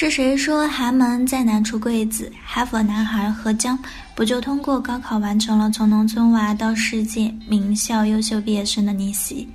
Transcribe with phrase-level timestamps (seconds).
[0.00, 2.32] 是谁说寒门再难出贵子？
[2.42, 3.78] 哈佛男孩何江
[4.14, 9.46] 不就通过高考完成了从农村娃到世界名校优秀毕业生的逆袭？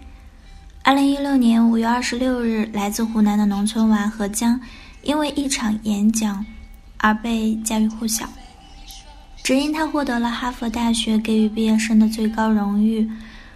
[0.83, 4.61] 二零一六年五月二十六日，来自湖南的农村娃何江，
[5.01, 6.45] 因为一场演讲
[6.97, 8.29] 而被家喻户晓。
[9.41, 13.09] 只因他获得了哈佛大学给予毕业生的最高荣誉，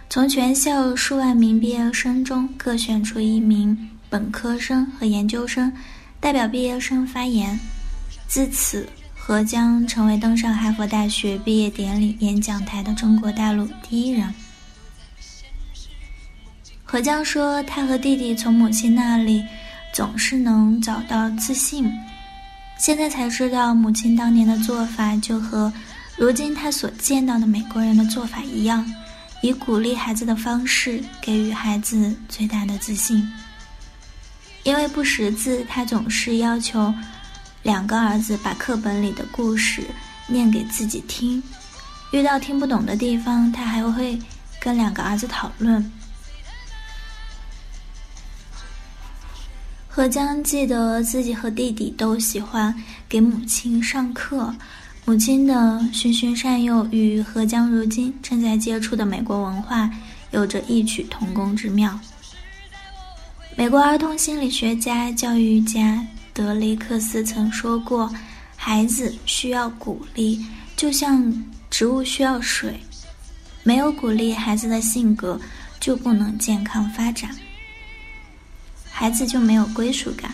[0.08, 3.78] 从全校数万名毕业生中各选出一名
[4.08, 5.72] 本科生和研究生，
[6.20, 7.58] 代表毕业生发言。
[8.28, 14.32] 自此，何江成为登上哈佛大学毕业典礼演讲台的中国大陆第一人。
[16.84, 19.44] 何江说：“他和弟弟从母亲那里
[19.92, 21.90] 总是能找到自信，
[22.78, 25.72] 现在才知道母亲当年的做法就和
[26.16, 28.84] 如今他所见到的美国人的做法一样，
[29.40, 33.26] 以鼓励孩子的方式给予孩子最大的自信。
[34.62, 36.92] 因为不识字，他总是要求
[37.62, 39.82] 两个儿子把课本里的故事
[40.26, 41.42] 念给自己听，
[42.12, 44.18] 遇到听不懂的地方，他还会
[44.60, 45.90] 跟两个儿子讨论。”
[49.92, 52.72] 何江记得自己和弟弟都喜欢
[53.08, 54.54] 给母亲上课，
[55.04, 59.90] 母亲的循循善诱与何江如今正在接触的美国文化
[60.30, 61.98] 有着异曲同工之妙。
[63.56, 68.10] 美国儿童心理学家、教育家德雷克斯曾说过
[68.56, 70.44] ：“孩子需要鼓励，
[70.76, 71.32] 就像
[71.68, 72.80] 植物需要水，
[73.62, 75.38] 没有鼓励，孩子的性格
[75.78, 77.30] 就不能健康发展。”
[78.88, 80.32] 孩子就没有归属感，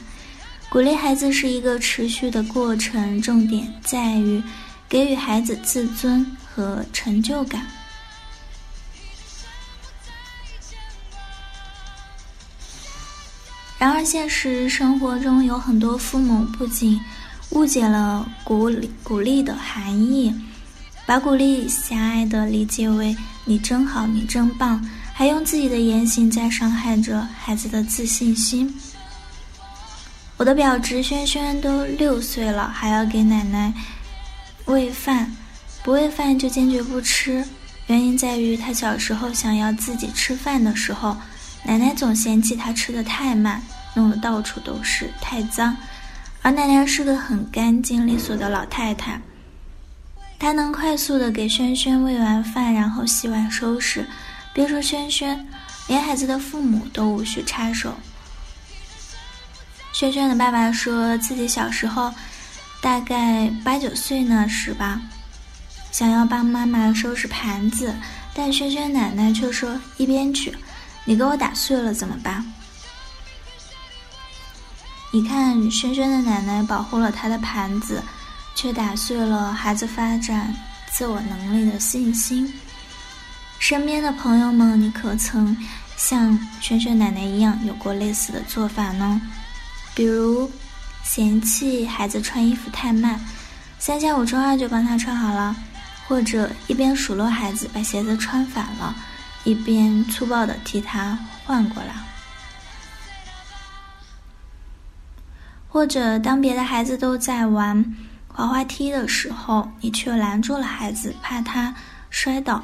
[0.68, 4.40] 鼓励孩子是一个持续的过程，重点在于
[4.88, 7.66] 给予孩子自尊和成就感。
[13.78, 16.98] 然而，现实生活中有很多父母不仅
[17.50, 20.34] 误解了鼓励鼓励的含义，
[21.04, 24.82] 把鼓励狭隘的理解为“你真好，你真棒”。
[25.12, 28.74] 还用自己的言行在伤害着孩子的自信心。
[30.36, 33.72] 我的表侄轩轩都六岁了，还要给奶奶
[34.66, 35.34] 喂饭，
[35.82, 37.42] 不喂饭就坚决不吃。
[37.86, 41.16] 原因在于他小时候想要自己吃饭的时候，
[41.66, 43.60] 奶奶总嫌弃他吃的太慢，
[43.94, 45.76] 弄得到处都是，太脏。
[46.42, 49.20] 而奶奶是个很干净利索的老太太，
[50.38, 54.06] 她能快速的给轩轩喂完饭，然后洗碗收拾。
[54.54, 55.44] 别说轩轩，
[55.88, 57.92] 连孩子的父母都无需插手。
[59.92, 62.14] 轩轩的爸爸说自己小时候，
[62.80, 65.00] 大概八九岁那时吧，
[65.90, 67.92] 想要帮妈妈收拾盘子，
[68.32, 70.54] 但轩轩奶奶却说：“一边去，
[71.06, 72.44] 你给我打碎了怎么办？”
[75.10, 78.02] 你看，轩轩的奶奶保护了他的盘子，
[78.54, 80.54] 却打碎了孩子发展
[80.92, 82.52] 自我能力的信心。
[83.58, 85.56] 身边的朋友们，你可曾
[85.96, 89.18] 像萱萱奶奶一样有过类似的做法呢？
[89.94, 90.50] 比如
[91.02, 93.18] 嫌弃孩子穿衣服太慢，
[93.78, 95.54] 三下五除二就帮他穿好了；
[96.06, 98.94] 或者一边数落孩子把鞋子穿反了，
[99.46, 101.94] 一边粗暴的替他换过来；
[105.68, 107.94] 或者当别的孩子都在玩
[108.26, 111.72] 滑滑梯的时候，你却拦住了孩子，怕他
[112.10, 112.60] 摔倒。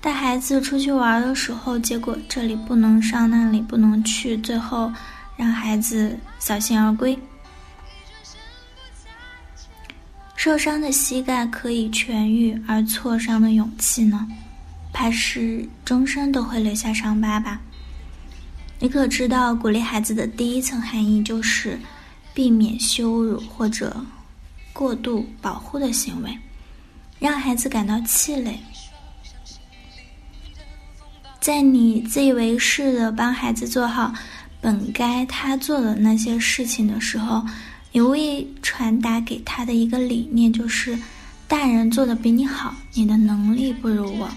[0.00, 4.92] 带孩子出去玩的时候，结果这里不能上，那里不能去，最后
[5.36, 7.18] 让孩子扫兴而归。
[10.36, 14.24] 受伤的膝盖可以痊愈，而挫伤的勇气呢？
[14.98, 17.60] 怕是终身都会留下伤疤吧？
[18.80, 21.78] 你可知道，鼓励孩子的第一层含义就是
[22.34, 24.04] 避免羞辱或者
[24.72, 26.36] 过度保护的行为，
[27.20, 28.58] 让孩子感到气馁。
[31.38, 34.12] 在你自以为是的帮孩子做好
[34.60, 37.46] 本该他做的那些事情的时候，
[37.92, 40.98] 你无意传达给他的一个理念就是：
[41.46, 44.28] 大人做的比你好，你的能力不如我。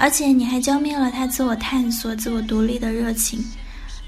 [0.00, 3.44] 而且你还浇灭了他自我探索、自我独立的热情。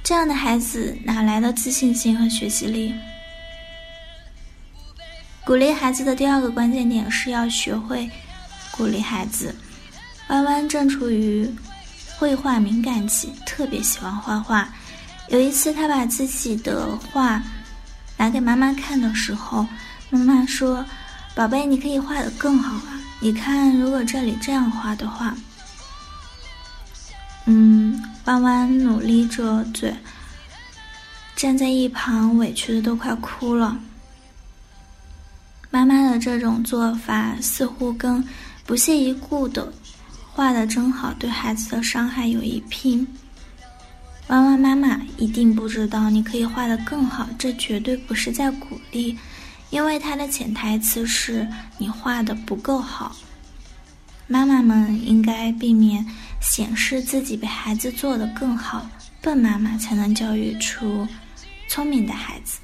[0.02, 2.94] 这样的孩子哪来的自信心和学习力？
[5.44, 8.10] 鼓励孩子的第二个关键点是要学会
[8.70, 9.54] 鼓励孩子。
[10.28, 11.48] 弯弯正处于。
[12.18, 14.68] 绘画敏感期，特别喜欢画画。
[15.28, 17.42] 有一次，他把自己的画
[18.16, 19.66] 拿给妈妈看的时候，
[20.08, 20.86] 妈妈说
[21.34, 23.00] ：“宝贝，你可以画的更好啊！
[23.18, 25.34] 你看，如果这里这样画的话，
[27.46, 29.94] 嗯，弯弯努力着嘴，
[31.34, 33.78] 站在一旁委屈的都快哭了。
[35.70, 38.22] 妈妈的这种做法似乎跟
[38.64, 39.72] 不屑一顾的
[40.32, 43.06] “画的真好”对孩子的伤害有一拼。
[44.28, 49.18] 弯弯妈妈一定不知道，你可以画的更好，这绝对不是在鼓励，
[49.70, 53.16] 因为它的潜台词是你画的不够好。
[54.28, 56.06] 妈妈们应该避免
[56.42, 58.86] 显示自己比孩子做得更好，
[59.22, 61.06] 笨妈妈才能教育出
[61.68, 62.58] 聪明的孩子。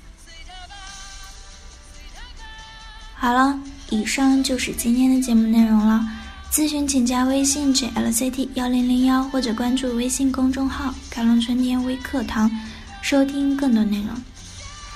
[3.14, 3.58] 好了，
[3.90, 6.06] 以上就是今天的节目内容了。
[6.50, 12.50] 咨询请加微信 jlct 幺零零幺，或者关注微信公众号“开龙春天微课堂”，
[13.02, 14.08] 收听更多内容。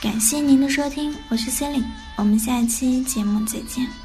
[0.00, 1.84] 感谢您的收听，我是 c e l i
[2.16, 4.01] 我们下期节目再见。